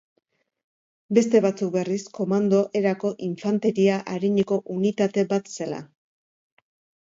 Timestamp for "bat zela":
5.37-5.87